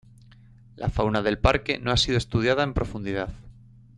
[0.77, 3.33] La fauna del parque no ha sido estudiada en profundidad.